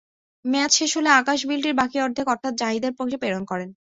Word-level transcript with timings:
মেয়াদ 0.45 0.71
শেষ 0.77 0.91
হলে 0.97 1.09
আকাশ 1.13 1.39
বিলটির 1.49 1.75
বাকি 1.81 1.97
অর্ধেক 1.99 2.27
অর্থ 2.27 2.43
জাহিদের 2.61 2.91
কাছে 2.97 3.17
প্রেরণ 3.21 3.43
করেন। 3.51 3.69